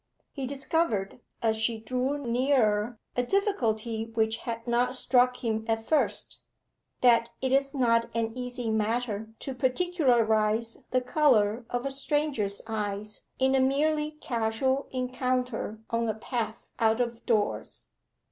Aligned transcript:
He 0.31 0.47
discovered, 0.47 1.19
as 1.43 1.55
she 1.57 1.79
drew 1.79 2.17
nearer, 2.17 2.97
a 3.15 3.21
difficulty 3.21 4.05
which 4.15 4.37
had 4.37 4.65
not 4.65 4.95
struck 4.95 5.43
him 5.45 5.63
at 5.67 5.85
first 5.85 6.41
that 7.01 7.29
it 7.39 7.51
is 7.51 7.75
not 7.75 8.09
an 8.15 8.35
easy 8.35 8.71
matter 8.71 9.29
to 9.41 9.53
particularize 9.53 10.79
the 10.89 11.01
colour 11.01 11.67
of 11.69 11.85
a 11.85 11.91
stranger's 11.91 12.63
eyes 12.65 13.27
in 13.37 13.53
a 13.53 13.59
merely 13.59 14.13
casual 14.13 14.87
encounter 14.89 15.77
on 15.91 16.09
a 16.09 16.15
path 16.15 16.65
out 16.79 16.99
of 16.99 17.23
doors. 17.27 17.85